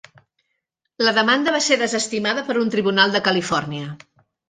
La 1.09 1.13
demanda 1.19 1.53
va 1.57 1.61
ser 1.67 1.79
desestimada 1.83 2.47
per 2.51 2.59
un 2.65 2.75
tribunal 2.79 3.19
de 3.19 3.27
Califòrnia. 3.33 3.97